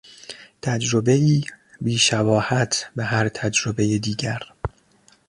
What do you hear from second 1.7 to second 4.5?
بیشباهت به هر تجربهی دیگر